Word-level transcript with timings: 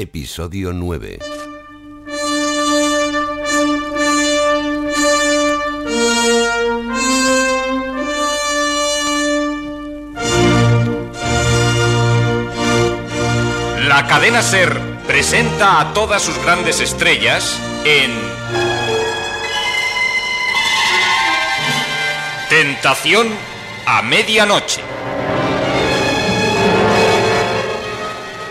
Episodio 0.00 0.72
9. 0.72 1.18
La 13.88 14.06
cadena 14.06 14.40
Ser 14.40 14.78
presenta 15.08 15.80
a 15.80 15.92
todas 15.92 16.22
sus 16.22 16.38
grandes 16.44 16.78
estrellas 16.78 17.58
en 17.84 18.12
Tentación 22.48 23.26
a 23.84 24.02
medianoche. 24.02 24.87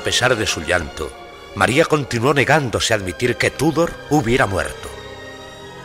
A 0.00 0.02
pesar 0.02 0.34
de 0.34 0.46
su 0.46 0.62
llanto, 0.62 1.12
María 1.56 1.84
continuó 1.84 2.32
negándose 2.32 2.94
a 2.94 2.96
admitir 2.96 3.36
que 3.36 3.50
Tudor 3.50 3.92
hubiera 4.08 4.46
muerto. 4.46 4.88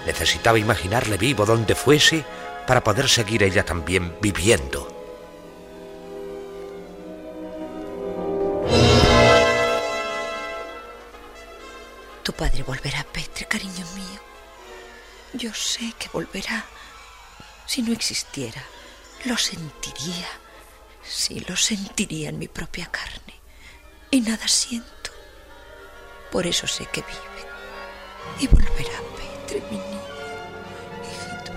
Necesitaba 0.05 0.57
imaginarle 0.57 1.17
vivo 1.17 1.45
donde 1.45 1.75
fuese 1.75 2.23
para 2.65 2.81
poder 2.81 3.09
seguir 3.09 3.43
ella 3.43 3.65
también 3.65 4.15
viviendo. 4.21 4.87
Tu 12.23 12.31
padre 12.31 12.63
volverá, 12.63 13.03
Petre, 13.11 13.45
cariño 13.47 13.85
mío. 13.95 14.21
Yo 15.33 15.53
sé 15.53 15.93
que 15.99 16.07
volverá. 16.07 16.63
Si 17.65 17.81
no 17.81 17.91
existiera, 17.91 18.63
lo 19.25 19.35
sentiría. 19.35 20.29
Sí, 21.03 21.41
lo 21.49 21.57
sentiría 21.57 22.29
en 22.29 22.39
mi 22.39 22.47
propia 22.47 22.85
carne. 22.85 23.34
Y 24.11 24.21
nada 24.21 24.47
siento. 24.47 25.11
Por 26.31 26.45
eso 26.47 26.67
sé 26.67 26.85
que 26.91 27.01
vive. 27.01 27.35
Y 28.39 28.47
volverá, 28.47 28.99
Petre, 29.17 29.61
mi 29.71 29.77
niño. 29.77 30.01
Hijito. 31.03 31.51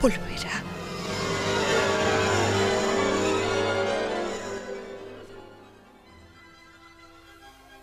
Volverá. 0.00 0.62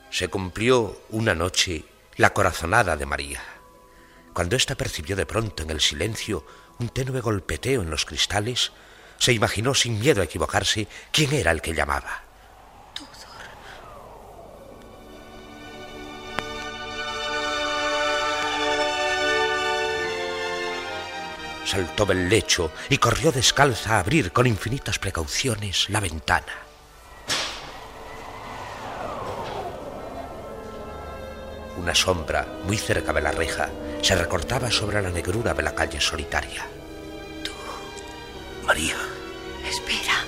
Se 0.10 0.28
cumplió 0.28 1.04
una 1.10 1.36
noche 1.36 1.86
la 2.18 2.34
corazonada 2.34 2.98
de 2.98 3.06
María. 3.06 3.42
Cuando 4.34 4.56
ésta 4.56 4.76
percibió 4.76 5.16
de 5.16 5.26
pronto 5.26 5.64
en 5.64 5.70
el 5.70 5.80
silencio 5.80 6.46
un 6.80 6.90
tenue 6.90 7.22
golpeteo 7.22 7.82
en 7.82 7.90
los 7.90 8.06
cristales, 8.06 8.72
se 9.18 9.34
imaginó 9.34 9.74
sin 9.74 10.00
miedo 10.00 10.22
a 10.22 10.26
equivocarse 10.26 10.88
quién 11.12 11.34
era 11.34 11.52
el 11.52 11.62
que 11.62 11.74
llamaba. 11.74 12.29
Saltó 21.70 22.04
del 22.04 22.30
lecho 22.30 22.72
y 22.90 22.98
corrió 22.98 23.32
descalza 23.32 23.98
a 23.98 24.00
abrir 24.00 24.32
con 24.32 24.48
infinitas 24.48 24.98
precauciones 24.98 25.88
la 25.92 26.00
ventana. 26.00 26.52
Una 31.78 31.94
sombra, 31.94 32.48
muy 32.64 32.76
cerca 32.76 33.14
de 33.14 33.22
la 33.22 33.30
reja, 33.30 33.70
se 34.02 34.16
recortaba 34.16 34.72
sobre 34.72 35.00
la 35.00 35.12
negrura 35.12 35.54
de 35.54 35.62
la 35.62 35.76
calle 35.76 36.02
solitaria. 36.02 36.66
María. 38.66 38.96
Espera. 39.64 40.26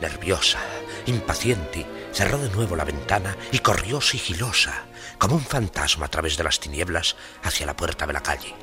Nerviosa, 0.00 0.58
impaciente, 1.06 1.86
cerró 2.16 2.38
de 2.38 2.48
nuevo 2.48 2.76
la 2.76 2.84
ventana 2.84 3.36
y 3.52 3.58
corrió 3.58 4.00
sigilosa, 4.00 4.86
como 5.18 5.34
un 5.34 5.44
fantasma 5.44 6.06
a 6.06 6.08
través 6.08 6.38
de 6.38 6.44
las 6.44 6.58
tinieblas, 6.58 7.14
hacia 7.42 7.66
la 7.66 7.76
puerta 7.76 8.06
de 8.06 8.12
la 8.14 8.22
calle. 8.22 8.54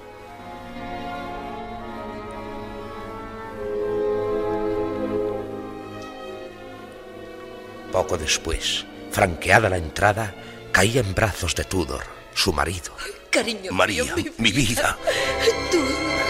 Poco 7.92 8.18
después, 8.18 8.88
franqueada 9.12 9.70
la 9.70 9.78
entrada, 9.78 10.34
caía 10.72 11.02
en 11.02 11.14
brazos 11.14 11.54
de 11.54 11.64
Tudor, 11.64 12.04
su 12.34 12.54
marido. 12.54 12.96
Cariño 13.30 13.72
María, 13.72 14.16
mío, 14.16 14.34
mi 14.40 14.52
vida. 14.52 14.98
Tú. 15.72 16.23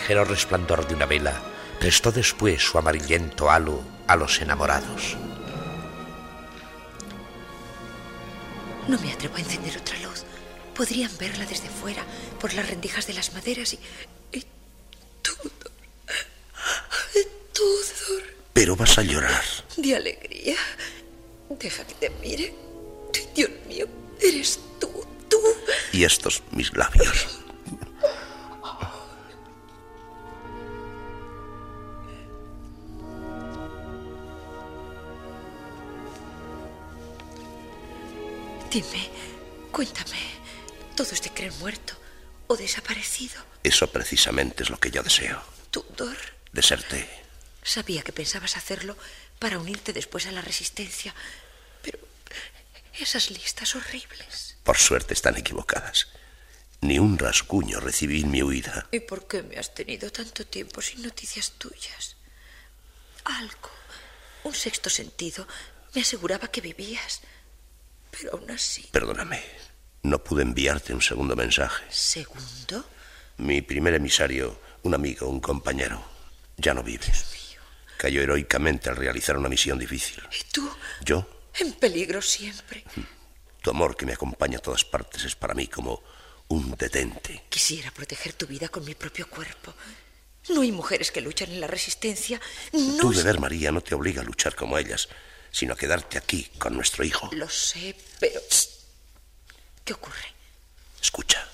Ligero 0.00 0.24
resplandor 0.24 0.88
de 0.88 0.94
una 0.94 1.04
vela 1.04 1.42
prestó 1.78 2.10
después 2.10 2.62
su 2.62 2.78
amarillento 2.78 3.50
halo 3.50 3.82
a 4.06 4.16
los 4.16 4.40
enamorados. 4.40 5.16
No 8.88 8.98
me 8.98 9.12
atrevo 9.12 9.36
a 9.36 9.40
encender 9.40 9.76
otra 9.76 9.98
luz. 10.00 10.24
Podrían 10.74 11.10
verla 11.18 11.44
desde 11.44 11.68
fuera, 11.68 12.02
por 12.40 12.54
las 12.54 12.68
rendijas 12.68 13.06
de 13.06 13.12
las 13.12 13.34
maderas 13.34 13.74
y... 13.74 13.78
y 14.32 14.44
Tudor. 15.20 15.52
Tudor. 17.52 18.22
Pero 18.54 18.76
vas 18.76 18.96
a 18.98 19.02
llorar. 19.02 19.44
De 19.76 19.96
alegría. 19.96 20.56
Deja 21.50 21.86
que 21.86 21.94
te 21.94 22.10
mire. 22.22 22.54
Dios 23.34 23.50
mío, 23.68 23.86
eres 24.20 24.58
tú, 24.80 25.06
tú. 25.28 25.40
Y 25.92 26.04
estos 26.04 26.42
mis 26.52 26.74
labios. 26.74 27.39
Dime, 38.70 39.10
cuéntame. 39.72 40.20
¿Todos 40.96 41.20
te 41.20 41.30
creen 41.30 41.58
muerto 41.58 41.94
o 42.46 42.56
desaparecido? 42.56 43.42
Eso 43.64 43.90
precisamente 43.90 44.62
es 44.62 44.70
lo 44.70 44.78
que 44.78 44.92
yo 44.92 45.02
deseo. 45.02 45.42
Tudor. 45.72 46.16
Deserté. 46.52 47.08
Sabía 47.64 48.02
que 48.02 48.12
pensabas 48.12 48.56
hacerlo 48.56 48.96
para 49.40 49.58
unirte 49.58 49.92
después 49.92 50.26
a 50.26 50.32
la 50.32 50.40
resistencia. 50.40 51.12
Pero 51.82 51.98
esas 52.94 53.30
listas 53.30 53.74
horribles. 53.74 54.56
Por 54.62 54.78
suerte 54.78 55.14
están 55.14 55.36
equivocadas. 55.36 56.06
Ni 56.80 57.00
un 57.00 57.18
rasguño 57.18 57.80
recibí 57.80 58.20
en 58.20 58.30
mi 58.30 58.42
huida. 58.42 58.86
¿Y 58.92 59.00
por 59.00 59.26
qué 59.26 59.42
me 59.42 59.58
has 59.58 59.74
tenido 59.74 60.12
tanto 60.12 60.46
tiempo 60.46 60.80
sin 60.80 61.02
noticias 61.02 61.52
tuyas? 61.58 62.16
Algo, 63.24 63.70
un 64.44 64.54
sexto 64.54 64.88
sentido, 64.88 65.46
me 65.92 66.02
aseguraba 66.02 66.48
que 66.48 66.60
vivías. 66.60 67.20
Pero 68.10 68.32
aún 68.32 68.50
así. 68.50 68.88
Perdóname. 68.92 69.42
No 70.02 70.22
pude 70.22 70.42
enviarte 70.42 70.94
un 70.94 71.02
segundo 71.02 71.36
mensaje. 71.36 71.84
¿Segundo? 71.90 72.84
Mi 73.38 73.62
primer 73.62 73.94
emisario, 73.94 74.60
un 74.82 74.94
amigo, 74.94 75.28
un 75.28 75.40
compañero, 75.40 76.02
ya 76.56 76.74
no 76.74 76.82
vive. 76.82 77.06
Cayó 77.96 78.22
heroicamente 78.22 78.88
al 78.88 78.96
realizar 78.96 79.36
una 79.36 79.48
misión 79.48 79.78
difícil. 79.78 80.22
¿Y 80.32 80.50
tú? 80.52 80.70
¿Yo? 81.04 81.26
En 81.58 81.72
peligro 81.74 82.22
siempre. 82.22 82.84
Tu 83.60 83.70
amor 83.70 83.96
que 83.96 84.06
me 84.06 84.14
acompaña 84.14 84.58
a 84.58 84.62
todas 84.62 84.84
partes 84.84 85.24
es 85.24 85.36
para 85.36 85.54
mí 85.54 85.66
como 85.66 86.02
un 86.48 86.74
detente. 86.76 87.44
Quisiera 87.48 87.90
proteger 87.90 88.32
tu 88.32 88.46
vida 88.46 88.68
con 88.68 88.84
mi 88.84 88.94
propio 88.94 89.28
cuerpo. 89.28 89.74
No 90.48 90.62
hay 90.62 90.72
mujeres 90.72 91.10
que 91.10 91.20
luchan 91.20 91.50
en 91.50 91.60
la 91.60 91.66
resistencia. 91.66 92.40
No 92.72 92.96
Tu 92.98 93.12
deber, 93.12 93.38
María, 93.38 93.70
no 93.70 93.82
te 93.82 93.94
obliga 93.94 94.22
a 94.22 94.24
luchar 94.24 94.56
como 94.56 94.78
ellas, 94.78 95.08
sino 95.50 95.74
a 95.74 95.76
quedarte 95.76 96.18
aquí 96.18 96.44
con 96.58 96.74
nuestro 96.74 97.04
hijo. 97.04 97.28
Lo 97.32 97.48
sé, 97.48 97.96
pero... 98.18 98.40
¿Qué 99.84 99.92
ocurre? 99.92 100.34
Escucha. 101.00 101.46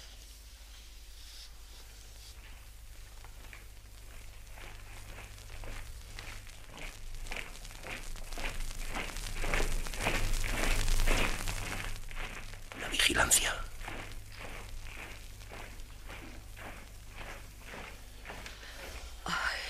La 12.81 12.89
vigilancia. 12.89 13.55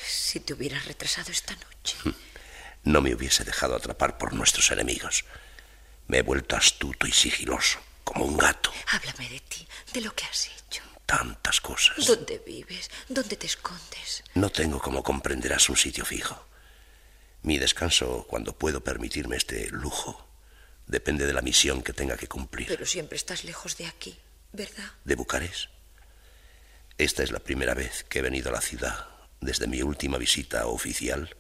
Si 0.04 0.40
te 0.40 0.52
hubieras 0.54 0.84
retrasado 0.86 1.30
esta 1.30 1.54
noche. 1.54 1.96
No 2.86 3.00
me 3.00 3.12
hubiese 3.12 3.42
dejado 3.42 3.74
atrapar 3.74 4.16
por 4.16 4.32
nuestros 4.32 4.70
enemigos. 4.70 5.24
Me 6.06 6.18
he 6.18 6.22
vuelto 6.22 6.54
astuto 6.54 7.08
y 7.08 7.10
sigiloso, 7.10 7.80
como 8.04 8.24
un 8.24 8.36
gato. 8.36 8.72
Háblame 8.92 9.28
de 9.28 9.40
ti, 9.40 9.66
de 9.92 10.02
lo 10.02 10.14
que 10.14 10.24
has 10.24 10.46
hecho. 10.46 10.84
Tantas 11.04 11.60
cosas. 11.60 12.06
¿Dónde 12.06 12.40
vives? 12.46 12.88
¿Dónde 13.08 13.34
te 13.34 13.46
escondes? 13.48 14.22
No 14.34 14.50
tengo, 14.50 14.80
como 14.80 15.02
comprenderás, 15.02 15.68
un 15.68 15.76
sitio 15.76 16.04
fijo. 16.04 16.46
Mi 17.42 17.58
descanso, 17.58 18.24
cuando 18.28 18.56
puedo 18.56 18.84
permitirme 18.84 19.36
este 19.36 19.68
lujo, 19.70 20.24
depende 20.86 21.26
de 21.26 21.32
la 21.32 21.42
misión 21.42 21.82
que 21.82 21.92
tenga 21.92 22.16
que 22.16 22.28
cumplir. 22.28 22.68
Pero 22.68 22.86
siempre 22.86 23.16
estás 23.16 23.42
lejos 23.42 23.76
de 23.78 23.86
aquí, 23.86 24.16
¿verdad? 24.52 24.92
¿De 25.04 25.16
Bucarest? 25.16 25.70
Esta 26.98 27.24
es 27.24 27.32
la 27.32 27.40
primera 27.40 27.74
vez 27.74 28.04
que 28.04 28.20
he 28.20 28.22
venido 28.22 28.50
a 28.50 28.52
la 28.52 28.60
ciudad 28.60 29.08
desde 29.40 29.66
mi 29.66 29.82
última 29.82 30.18
visita 30.18 30.68
oficial 30.68 31.34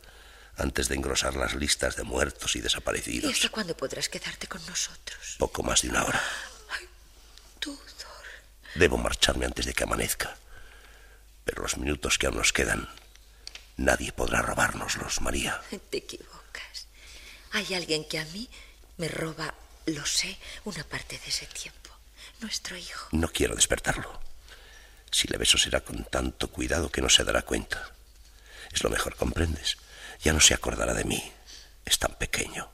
antes 0.56 0.88
de 0.88 0.94
engrosar 0.94 1.34
las 1.34 1.54
listas 1.54 1.96
de 1.96 2.02
muertos 2.02 2.54
y 2.56 2.58
¿Y 2.58 2.62
desaparecidos. 2.62 3.32
hasta 3.32 3.48
cuándo 3.50 3.76
podrás 3.76 4.08
quedarte 4.08 4.46
con 4.46 4.64
nosotros? 4.66 5.36
Poco 5.38 5.62
más 5.62 5.82
de 5.82 5.90
una 5.90 6.04
hora. 6.04 6.22
Tudor. 7.60 7.78
Debo 8.74 8.96
marcharme 8.98 9.46
antes 9.46 9.66
de 9.66 9.72
que 9.74 9.84
amanezca. 9.84 10.36
Pero 11.44 11.62
los 11.62 11.76
minutos 11.78 12.18
que 12.18 12.26
aún 12.26 12.36
nos 12.36 12.52
quedan, 12.52 12.88
nadie 13.76 14.12
podrá 14.12 14.42
robárnoslos, 14.42 15.20
María. 15.20 15.60
Te 15.90 15.98
equivocas. 15.98 16.86
Hay 17.52 17.74
alguien 17.74 18.06
que 18.08 18.18
a 18.18 18.24
mí 18.26 18.48
me 18.96 19.08
roba, 19.08 19.54
lo 19.86 20.04
sé, 20.04 20.38
una 20.64 20.84
parte 20.84 21.18
de 21.18 21.26
ese 21.28 21.46
tiempo. 21.46 21.90
Nuestro 22.40 22.76
hijo. 22.76 23.08
No 23.12 23.28
quiero 23.28 23.54
despertarlo. 23.54 24.20
Si 25.10 25.28
le 25.28 25.38
beso 25.38 25.56
será 25.56 25.80
con 25.80 26.04
tanto 26.04 26.48
cuidado 26.48 26.90
que 26.90 27.00
no 27.00 27.08
se 27.08 27.24
dará 27.24 27.42
cuenta. 27.42 27.90
Es 28.72 28.82
lo 28.82 28.90
mejor, 28.90 29.16
¿comprendes? 29.16 29.76
Ya 30.22 30.32
no 30.32 30.40
se 30.40 30.54
acordará 30.54 30.94
de 30.94 31.04
mí. 31.04 31.32
Es 31.84 31.98
tan 31.98 32.14
pequeño. 32.16 32.70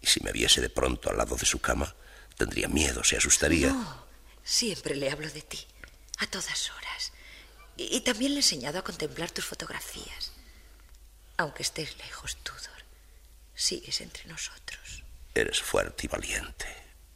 Y 0.00 0.06
si 0.06 0.20
me 0.22 0.32
viese 0.32 0.60
de 0.60 0.68
pronto 0.70 1.10
al 1.10 1.16
lado 1.16 1.36
de 1.36 1.46
su 1.46 1.60
cama, 1.60 1.94
tendría 2.36 2.68
miedo, 2.68 3.02
se 3.02 3.16
asustaría. 3.16 3.68
No, 3.68 4.06
siempre 4.44 4.94
le 4.94 5.10
hablo 5.10 5.28
de 5.30 5.42
ti, 5.42 5.66
a 6.18 6.26
todas 6.26 6.70
horas. 6.70 7.12
Y, 7.76 7.96
y 7.96 8.00
también 8.02 8.32
le 8.32 8.36
he 8.38 8.42
enseñado 8.42 8.78
a 8.78 8.84
contemplar 8.84 9.30
tus 9.30 9.44
fotografías. 9.46 10.32
Aunque 11.38 11.62
estés 11.62 11.96
lejos, 11.98 12.36
Tudor, 12.44 12.84
sigues 13.54 14.00
entre 14.00 14.26
nosotros. 14.26 15.02
Eres 15.34 15.60
fuerte 15.60 16.04
y 16.06 16.08
valiente, 16.08 16.66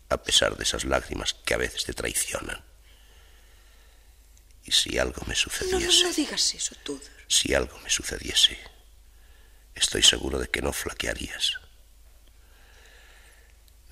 a 0.09 0.17
pesar 0.21 0.57
de 0.57 0.65
esas 0.65 0.85
lágrimas 0.85 1.35
que 1.35 1.55
a 1.55 1.59
veces 1.59 1.85
te 1.85 1.93
traicionan. 1.93 2.65
Y 4.65 4.73
si 4.73 4.99
algo 4.99 5.21
me 5.27 5.27
No, 5.27 5.29
no, 5.29 5.37
sucediese, 5.37 6.03
no 6.05 6.13
digas 6.13 6.55
eso, 6.55 6.75
Tudor. 6.83 7.03
si 7.29 7.55
algo 7.55 7.79
me 7.79 7.91
sucediese, 7.91 8.59
estoy 9.79 10.03
seguro 10.03 10.39
de 10.39 10.49
que 10.49 10.63
no 10.63 10.73
flaquearías. 10.73 11.59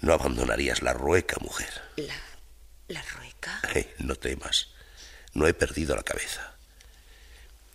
No 0.01 0.13
abandonarías 0.13 0.83
la 0.83 0.93
rueca, 0.93 1.37
mujer. 1.41 1.83
La, 1.97 2.17
la 2.89 3.03
rueca. 3.03 3.61
Eh, 3.75 3.95
no 3.99 4.15
temas, 4.17 4.69
no 5.33 5.47
he 5.47 5.55
perdido 5.55 5.97
la 5.97 6.03
cabeza. 6.03 6.55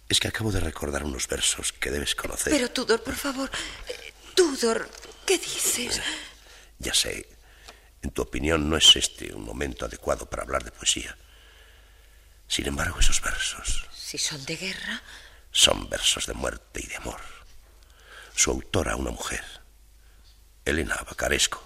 Es 0.08 0.19
que 0.19 0.28
acabo 0.28 0.52
de 0.52 0.60
recordar 0.60 1.04
unos 1.04 1.28
versos 1.28 1.72
que 1.74 1.90
debes 1.90 2.16
conocer. 2.16 2.52
Pero, 2.54 2.69
Tudor, 2.69 3.02
por 3.04 3.16
favor. 3.16 3.50
eh, 3.88 4.13
Tudor, 4.36 4.90
¿qué 5.25 5.38
dices? 5.38 6.02
Ya 6.80 6.94
sé, 6.94 7.28
en 8.02 8.12
tu 8.12 8.22
opinión 8.22 8.69
no 8.69 8.78
es 8.78 8.96
este 8.96 9.34
un 9.34 9.44
momento 9.44 9.86
adecuado 9.86 10.30
para 10.30 10.44
hablar 10.44 10.63
de 10.63 10.72
poesía. 10.72 11.18
Sin 12.48 12.68
embargo, 12.68 13.00
esos 13.00 13.22
versos 13.22 13.86
Si 13.96 14.18
son 14.18 14.44
de 14.46 14.58
guerra, 14.58 15.02
son 15.52 15.90
versos 15.90 16.25
de 16.28 16.34
muerte 16.34 16.81
y 16.84 16.88
de 16.88 16.96
amor. 16.98 17.22
Su 18.36 18.51
autora, 18.51 18.95
una 18.95 19.12
mujer, 19.12 19.44
Elena 20.66 20.95
Bacaresco, 21.07 21.63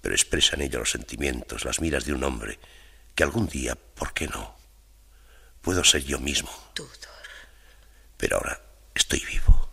pero 0.00 0.14
expresa 0.14 0.56
en 0.56 0.62
ello 0.62 0.78
los 0.80 0.90
sentimientos, 0.90 1.64
las 1.64 1.80
miras 1.80 2.04
de 2.04 2.12
un 2.12 2.24
hombre 2.24 2.58
que 3.14 3.24
algún 3.24 3.46
día, 3.48 3.74
¿por 3.74 4.12
qué 4.12 4.28
no? 4.28 4.56
Puedo 5.62 5.82
ser 5.84 6.04
yo 6.04 6.18
mismo, 6.20 6.50
Tudor. 6.74 6.90
pero 8.16 8.36
ahora 8.36 8.60
estoy 8.94 9.20
vivo. 9.20 9.68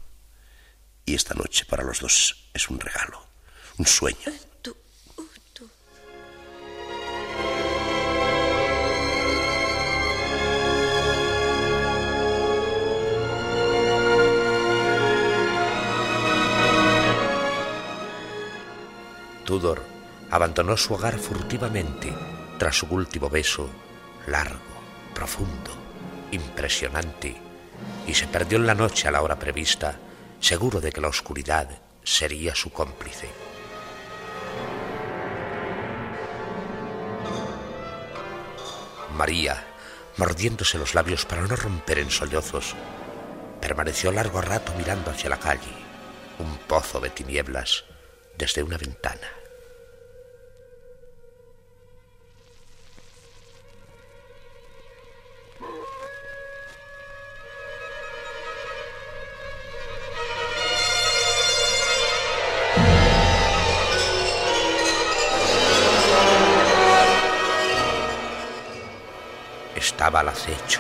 Y 1.06 1.16
esta 1.16 1.34
noche 1.34 1.66
para 1.66 1.84
los 1.84 2.00
dos 2.00 2.48
es 2.54 2.70
un 2.70 2.80
regalo, 2.80 3.26
un 3.78 3.86
sueño. 3.86 4.18
Tudor 19.46 19.84
abandonó 20.32 20.78
su 20.78 20.94
hogar 20.94 21.20
furtivamente 21.20 22.14
tras 22.58 22.78
su 22.78 22.88
último 22.88 23.30
beso, 23.30 23.70
largo, 24.28 24.60
profundo, 25.14 25.72
impresionante, 26.32 27.36
y 28.08 28.14
se 28.14 28.28
perdió 28.28 28.58
en 28.58 28.68
la 28.68 28.76
noche 28.76 29.08
a 29.08 29.12
la 29.12 29.22
hora 29.22 29.38
prevista, 29.38 29.96
seguro 30.40 30.80
de 30.82 30.92
que 30.92 31.02
la 31.02 31.10
oscuridad 31.10 31.70
sería 32.04 32.56
su 32.56 32.72
cómplice. 32.72 33.30
María, 39.16 39.64
mordiéndose 40.18 40.78
los 40.78 40.96
labios 40.96 41.26
para 41.26 41.44
no 41.44 41.56
romper 41.56 42.00
en 42.00 42.10
sollozos, 42.10 42.76
permaneció 43.62 44.12
largo 44.12 44.42
rato 44.42 44.74
mirando 44.78 45.12
hacia 45.12 45.30
la 45.30 45.40
calle, 45.40 45.72
un 46.40 46.58
pozo 46.68 47.00
de 47.00 47.10
tinieblas, 47.10 47.86
desde 48.38 48.64
una 48.64 48.78
ventana. 48.78 49.28
Estaba 69.76 70.22
al 70.22 70.30
acecho, 70.30 70.80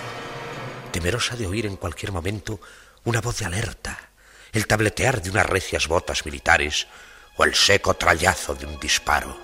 temerosa 0.91 1.36
de 1.36 1.45
oír 1.45 1.65
en 1.65 1.75
cualquier 1.75 2.12
momento 2.12 2.60
una 3.03 3.22
voz 3.22 3.39
de 3.39 3.45
alerta, 3.45 4.12
el 4.53 4.65
tabletear 4.65 5.22
de 5.22 5.29
unas 5.29 5.45
recias 5.45 5.88
botas 5.88 6.25
militares 6.25 6.88
o 7.35 7.43
el 7.43 7.55
seco 7.55 7.93
trallazo 7.93 8.55
de 8.55 8.65
un 8.65 8.79
disparo. 8.79 9.37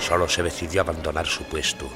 Solo 0.00 0.28
se 0.28 0.42
decidió 0.42 0.80
abandonar 0.80 1.26
su 1.26 1.44
puesto 1.44 1.88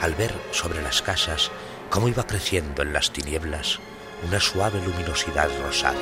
al 0.00 0.14
ver 0.14 0.34
sobre 0.50 0.82
las 0.82 1.02
casas 1.02 1.50
cómo 1.88 2.08
iba 2.08 2.26
creciendo 2.26 2.82
en 2.82 2.92
las 2.92 3.12
tinieblas 3.12 3.78
una 4.26 4.40
suave 4.40 4.80
luminosidad 4.80 5.48
rosada. 5.62 5.94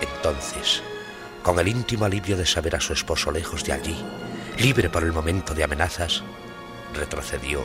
Entonces, 0.00 0.82
con 1.48 1.58
el 1.58 1.68
íntimo 1.68 2.04
alivio 2.04 2.36
de 2.36 2.44
saber 2.44 2.76
a 2.76 2.80
su 2.80 2.92
esposo 2.92 3.30
lejos 3.30 3.64
de 3.64 3.72
allí, 3.72 3.96
libre 4.58 4.90
por 4.90 5.02
el 5.02 5.14
momento 5.14 5.54
de 5.54 5.64
amenazas, 5.64 6.22
retrocedió 6.92 7.62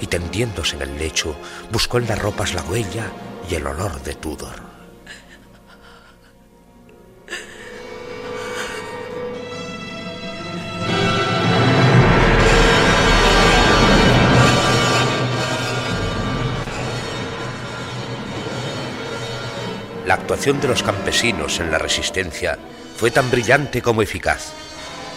y 0.00 0.06
tendiéndose 0.06 0.76
en 0.76 0.82
el 0.82 0.96
lecho, 0.96 1.36
buscó 1.70 1.98
en 1.98 2.08
las 2.08 2.18
ropas 2.18 2.54
la 2.54 2.62
huella 2.62 3.12
y 3.50 3.54
el 3.56 3.66
olor 3.66 4.02
de 4.02 4.14
Tudor. 4.14 4.62
La 20.06 20.14
actuación 20.14 20.62
de 20.62 20.68
los 20.68 20.82
campesinos 20.82 21.60
en 21.60 21.70
la 21.70 21.76
resistencia 21.76 22.58
fue 22.96 23.10
tan 23.10 23.30
brillante 23.30 23.82
como 23.82 24.02
eficaz. 24.02 24.52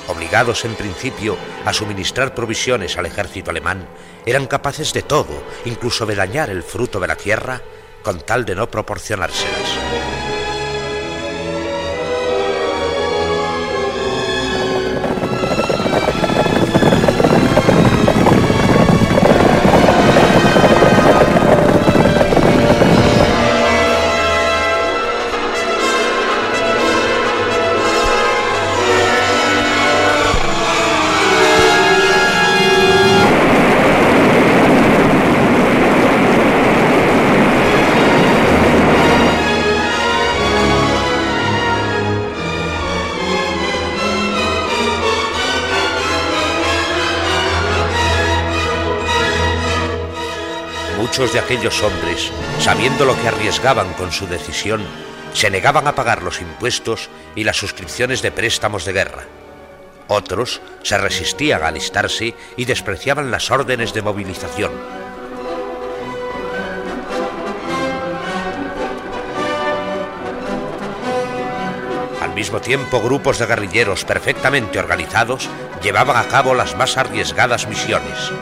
Obligados 0.07 0.65
en 0.65 0.75
principio 0.75 1.37
a 1.65 1.73
suministrar 1.73 2.35
provisiones 2.35 2.97
al 2.97 3.05
ejército 3.05 3.51
alemán, 3.51 3.87
eran 4.25 4.47
capaces 4.47 4.93
de 4.93 5.01
todo, 5.01 5.43
incluso 5.65 6.05
de 6.05 6.15
dañar 6.15 6.49
el 6.49 6.63
fruto 6.63 6.99
de 6.99 7.07
la 7.07 7.15
tierra, 7.15 7.61
con 8.03 8.21
tal 8.21 8.45
de 8.45 8.55
no 8.55 8.69
proporcionárselas. 8.69 9.74
Muchos 51.17 51.31
de 51.31 51.39
aquellos 51.39 51.81
hombres, 51.81 52.29
sabiendo 52.59 53.05
lo 53.05 53.15
que 53.15 53.29
arriesgaban 53.29 53.93
con 53.93 54.11
su 54.11 54.27
decisión, 54.27 54.83
se 55.31 55.49
negaban 55.49 55.87
a 55.87 55.95
pagar 55.95 56.21
los 56.21 56.41
impuestos 56.41 57.09
y 57.35 57.45
las 57.45 57.55
suscripciones 57.55 58.21
de 58.21 58.31
préstamos 58.31 58.83
de 58.83 58.91
guerra. 58.91 59.23
Otros 60.09 60.59
se 60.83 60.97
resistían 60.97 61.63
a 61.63 61.67
alistarse 61.67 62.35
y 62.57 62.65
despreciaban 62.65 63.31
las 63.31 63.49
órdenes 63.49 63.93
de 63.93 64.01
movilización. 64.01 64.73
Al 72.21 72.33
mismo 72.33 72.59
tiempo, 72.59 72.99
grupos 72.99 73.39
de 73.39 73.45
guerrilleros 73.45 74.03
perfectamente 74.03 74.79
organizados 74.79 75.47
llevaban 75.81 76.17
a 76.17 76.27
cabo 76.27 76.53
las 76.53 76.75
más 76.75 76.97
arriesgadas 76.97 77.69
misiones. 77.69 78.33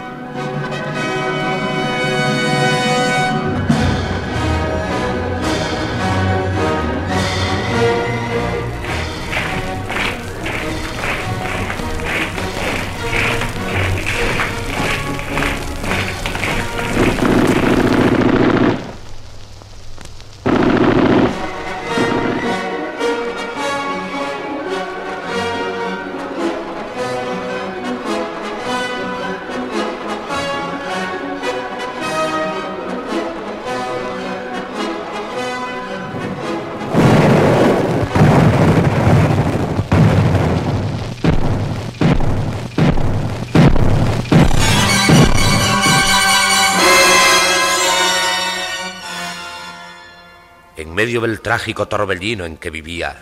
Medio 51.03 51.19
del 51.19 51.41
trágico 51.41 51.85
torbellino 51.89 52.45
en 52.45 52.55
que 52.55 52.69
vivía, 52.69 53.17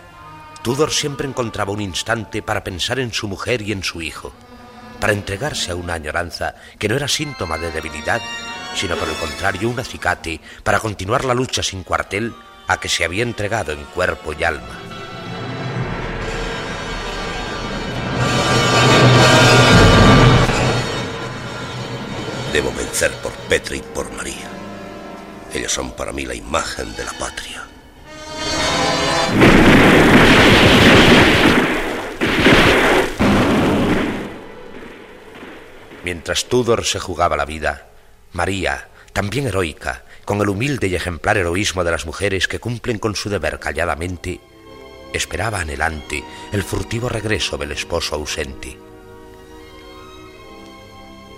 Tudor 0.62 0.92
siempre 0.92 1.28
encontraba 1.28 1.72
un 1.72 1.82
instante 1.82 2.44
para 2.44 2.64
pensar 2.64 3.00
en 3.00 3.12
su 3.12 3.28
mujer 3.28 3.64
y 3.64 3.72
en 3.72 3.84
su 3.84 4.04
hijo, 4.04 4.32
para 5.00 5.14
entregarse 5.14 5.72
a 5.72 5.76
una 5.76 5.96
añoranza 5.96 6.54
que 6.78 6.88
no 6.88 6.96
era 6.96 7.08
síntoma 7.08 7.58
de 7.58 7.72
debilidad, 7.72 8.22
sino 8.76 8.96
por 8.98 9.10
el 9.10 9.16
contrario 9.16 9.68
un 9.68 9.80
acicate 9.80 10.40
para 10.64 10.80
continuar 10.80 11.26
la 11.26 11.34
lucha 11.34 11.64
sin 11.64 11.82
cuartel 11.82 12.36
a 12.68 12.80
que 12.80 12.88
se 12.88 13.04
había 13.04 13.24
entregado 13.24 13.72
en 13.72 13.84
cuerpo 13.86 14.32
y 14.40 14.44
alma. 14.44 14.78
Debo 22.54 22.72
vencer 22.74 23.12
por 23.24 23.32
Petra 23.50 23.76
y 23.76 23.82
por 23.82 24.12
María. 24.12 24.52
Ellos 25.52 25.74
son 25.74 25.94
para 25.94 26.12
mí 26.12 26.26
la 26.28 26.36
imagen 26.36 26.96
de 26.96 27.06
la 27.06 27.14
patria. 27.14 27.71
Mientras 36.04 36.46
Tudor 36.46 36.86
se 36.86 37.00
jugaba 37.00 37.38
la 37.38 37.46
vida, 37.46 37.88
María, 38.34 38.90
también 39.14 39.48
heroica, 39.48 40.04
con 40.26 40.42
el 40.42 40.50
humilde 40.50 40.88
y 40.88 40.96
ejemplar 40.96 41.38
heroísmo 41.38 41.84
de 41.84 41.92
las 41.92 42.06
mujeres 42.06 42.48
que 42.48 42.60
cumplen 42.60 42.98
con 42.98 43.16
su 43.16 43.30
deber 43.30 43.60
calladamente, 43.60 44.40
esperaba 45.14 45.60
anhelante 45.60 46.24
el 46.52 46.64
furtivo 46.64 47.10
regreso 47.10 47.58
del 47.58 47.72
esposo 47.74 48.16
ausente. 48.16 48.78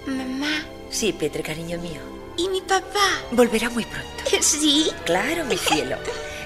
Mamá, 0.05 0.63
Sí, 0.89 1.11
Petre, 1.11 1.41
cariño 1.43 1.79
mío. 1.79 2.01
¿y 2.37 2.47
mi 2.49 2.61
papá? 2.61 3.21
Volverá 3.31 3.69
muy 3.69 3.85
pronto. 3.85 4.09
Sí. 4.41 4.91
Claro, 5.05 5.45
mi 5.45 5.57
cielo. 5.57 5.97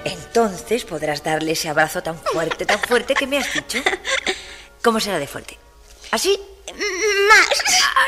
Entonces 0.04 0.86
podrás 0.86 1.24
darle 1.24 1.52
ese 1.52 1.70
abrazo 1.70 2.02
tan 2.02 2.18
fuerte, 2.20 2.66
tan 2.66 2.80
fuerte 2.80 3.14
que 3.14 3.28
me 3.28 3.38
has 3.38 3.54
dicho. 3.54 3.80
¿Cómo 4.84 5.00
será 5.00 5.20
de 5.20 5.28
fuerte? 5.28 5.58
¿Así? 6.12 6.40
Más. 7.28 7.48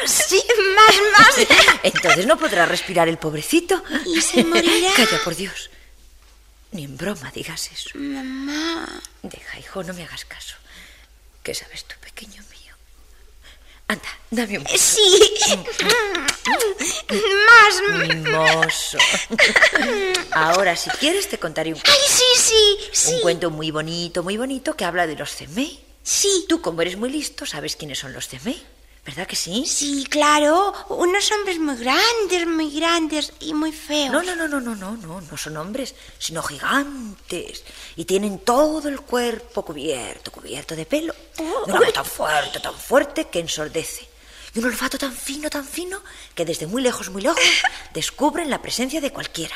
¿Así? 0.04 0.42
Más, 0.76 0.96
más. 1.18 1.48
Entonces 1.84 2.26
no 2.26 2.38
podrá 2.38 2.66
respirar 2.66 3.08
el 3.08 3.18
pobrecito. 3.18 3.84
¿Y 4.06 4.22
se 4.22 4.44
morirá? 4.44 4.94
Calla, 4.96 5.20
por 5.24 5.36
Dios. 5.36 5.70
Ni 6.72 6.84
en 6.86 6.96
broma 6.98 7.32
digas 7.34 7.70
eso. 7.74 7.90
Mamá. 7.96 9.02
Deja, 9.24 9.60
hijo, 9.60 9.84
no 9.84 9.94
me 9.94 10.04
hagas 10.04 10.26
caso. 10.26 10.56
¿Qué 11.44 11.54
sabes 11.56 11.86
tú, 11.86 11.96
pequeño 12.02 12.42
mío? 12.52 12.74
Anda, 13.88 14.10
dame 14.30 14.60
un 14.60 14.64
beso. 14.64 14.78
Sí. 14.78 15.60
Más. 17.48 18.08
Mimoso. 18.08 18.98
Ahora, 20.32 20.76
si 20.76 20.90
quieres, 20.92 21.28
te 21.28 21.40
contaré 21.40 21.74
un, 21.74 21.82
Ay, 21.84 21.98
sí, 22.08 22.24
sí, 22.36 22.78
sí. 22.92 23.14
un 23.16 23.22
cuento 23.22 23.50
muy 23.50 23.72
bonito, 23.72 24.22
muy 24.22 24.38
bonito, 24.38 24.76
que 24.76 24.86
habla 24.86 25.08
de 25.08 25.16
los 25.16 25.36
cemei. 25.36 25.89
Sí. 26.04 26.46
Tú, 26.48 26.62
como 26.62 26.82
eres 26.82 26.98
muy 26.98 27.10
listo, 27.10 27.46
sabes 27.46 27.76
quiénes 27.76 28.00
son 28.00 28.14
los 28.14 28.28
cemei, 28.28 28.62
¿verdad 29.06 29.28
que 29.28 29.36
sí? 29.36 29.66
Sí, 29.66 30.06
claro. 30.10 30.74
Unos 30.90 31.32
hombres 31.32 31.60
muy 31.60 31.76
grandes, 31.78 32.48
muy 32.48 32.72
grandes 32.72 33.34
y 33.40 33.54
muy 33.54 33.72
feos. 33.72 34.12
No, 34.12 34.22
no, 34.24 34.36
no, 34.36 34.48
no, 34.48 34.60
no, 34.60 34.76
no, 34.76 34.98
no, 34.98 35.22
no 35.22 35.38
son 35.38 35.58
hombres, 35.58 35.96
sino 36.18 36.44
gigantes. 36.44 37.64
Y 37.96 38.06
tienen 38.06 38.40
todo 38.40 38.88
el 38.88 39.02
cuerpo 39.02 39.64
cubierto, 39.64 40.32
cubierto 40.32 40.76
de 40.76 40.86
pelo. 40.86 41.14
De 41.38 41.72
una 41.72 41.80
voz 41.80 41.94
tan 41.94 42.06
fuerte, 42.06 42.60
tan 42.60 42.76
fuerte 42.76 43.26
que 43.26 43.40
ensordece. 43.40 44.08
Y 44.54 44.60
un 44.60 44.66
olfato 44.66 44.98
tan 44.98 45.14
fino, 45.14 45.50
tan 45.50 45.66
fino, 45.66 46.02
que 46.34 46.46
desde 46.46 46.66
muy 46.66 46.82
lejos, 46.82 47.10
muy 47.10 47.22
lejos, 47.22 47.40
descubren 47.94 48.50
la 48.50 48.62
presencia 48.62 49.00
de 49.00 49.12
cualquiera. 49.12 49.56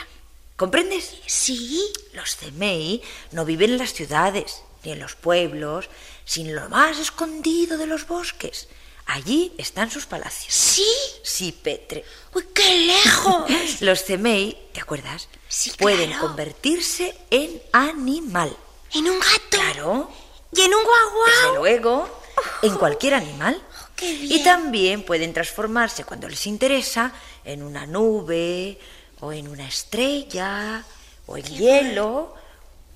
¿Comprendes? 0.55 1.15
Sí. 1.25 1.83
Los 2.13 2.37
cemei 2.37 3.01
no 3.31 3.43
viven 3.43 3.71
en 3.71 3.79
las 3.79 3.93
ciudades, 3.93 4.61
ni 4.83 4.91
en 4.91 4.99
los 4.99 5.15
pueblos, 5.15 5.89
sino 6.25 6.49
en 6.49 6.55
lo 6.55 6.69
más 6.69 6.97
escondido 6.99 7.77
de 7.77 7.85
los 7.87 8.07
bosques. 8.07 8.67
Allí 9.05 9.51
están 9.57 9.91
sus 9.91 10.05
palacios. 10.05 10.53
Sí. 10.53 10.85
Sí, 11.23 11.51
Petre. 11.51 12.05
Uy, 12.33 12.45
qué 12.53 12.77
lejos. 12.85 13.45
Los 13.81 14.03
cemei, 14.05 14.57
¿te 14.73 14.79
acuerdas? 14.79 15.27
Sí, 15.49 15.71
Pueden 15.77 16.11
claro. 16.11 16.27
convertirse 16.27 17.15
en 17.29 17.61
animal. 17.73 18.55
En 18.93 19.09
un 19.09 19.19
gato. 19.19 19.41
Claro, 19.49 20.09
Y 20.53 20.61
en 20.61 20.73
un 20.73 20.79
desde 20.83 20.85
guaguao. 20.85 21.55
luego, 21.57 22.21
en 22.61 22.75
cualquier 22.77 23.15
animal. 23.15 23.61
Qué 23.95 24.05
qué 24.07 24.13
bien. 24.21 24.31
Y 24.39 24.43
también 24.43 25.03
pueden 25.03 25.33
transformarse 25.33 26.05
cuando 26.05 26.29
les 26.29 26.47
interesa 26.47 27.11
en 27.43 27.61
una 27.61 27.85
nube, 27.85 28.79
o 29.19 29.31
en 29.33 29.47
una 29.49 29.67
estrella, 29.67 30.83
o 31.27 31.37
en 31.37 31.43
hielo, 31.45 32.33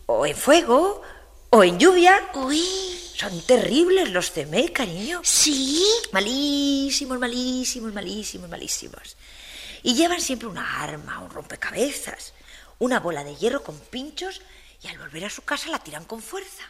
o 0.05 0.25
en 0.25 0.35
fuego, 0.35 1.01
o 1.57 1.63
en 1.63 1.79
lluvia. 1.79 2.29
Uy, 2.35 2.61
Son 3.15 3.41
terribles 3.41 4.11
los 4.11 4.29
CME, 4.29 4.71
cariño. 4.71 5.21
¿sí? 5.23 5.83
Malísimos, 6.11 7.17
malísimos, 7.17 7.91
malísimos, 7.91 8.47
malísimos. 8.47 9.17
Y 9.81 9.95
llevan 9.95 10.21
siempre 10.21 10.47
una 10.47 10.83
arma, 10.83 11.19
un 11.19 11.31
rompecabezas, 11.31 12.33
una 12.77 12.99
bola 12.99 13.23
de 13.23 13.35
hierro 13.35 13.63
con 13.63 13.79
pinchos 13.79 14.41
y 14.83 14.87
al 14.87 14.99
volver 14.99 15.25
a 15.25 15.31
su 15.31 15.41
casa 15.41 15.69
la 15.69 15.79
tiran 15.79 16.05
con 16.05 16.21
fuerza. 16.21 16.63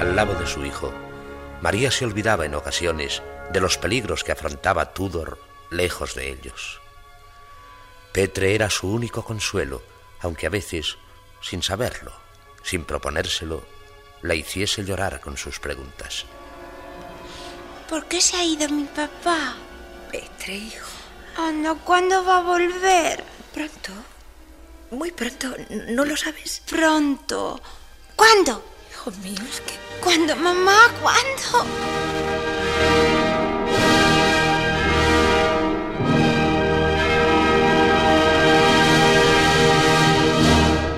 Al 0.00 0.16
lado 0.16 0.34
de 0.34 0.48
su 0.48 0.64
hijo, 0.64 0.92
María 1.60 1.92
se 1.92 2.04
olvidaba 2.04 2.44
en 2.44 2.56
ocasiones 2.56 3.22
de 3.52 3.60
los 3.60 3.78
peligros 3.78 4.24
que 4.24 4.32
afrontaba 4.32 4.94
Tudor 4.94 5.38
lejos 5.70 6.16
de 6.16 6.32
ellos. 6.32 6.81
Petre 8.12 8.54
era 8.54 8.68
su 8.68 8.88
único 8.88 9.24
consuelo, 9.24 9.82
aunque 10.20 10.46
a 10.46 10.50
veces, 10.50 10.96
sin 11.40 11.62
saberlo, 11.62 12.12
sin 12.62 12.84
proponérselo, 12.84 13.64
la 14.20 14.34
hiciese 14.34 14.84
llorar 14.84 15.20
con 15.20 15.36
sus 15.36 15.58
preguntas. 15.58 16.26
¿Por 17.88 18.04
qué 18.06 18.20
se 18.20 18.36
ha 18.36 18.44
ido 18.44 18.68
mi 18.68 18.84
papá? 18.84 19.56
Petre, 20.10 20.54
hijo, 20.54 20.90
Anda, 21.36 21.74
¿cuándo 21.74 22.24
va 22.24 22.38
a 22.38 22.42
volver? 22.42 23.24
pronto, 23.52 23.92
muy 24.90 25.10
pronto, 25.10 25.54
¿no 25.88 26.04
lo 26.04 26.16
sabes? 26.16 26.62
Pronto. 26.68 27.60
¿Cuándo? 28.16 28.64
Hijo 28.90 29.10
mío, 29.22 29.40
es 29.50 29.60
que... 29.60 29.72
¿Cuándo, 30.00 30.34
mamá? 30.36 30.90
¿Cuándo? 31.00 31.66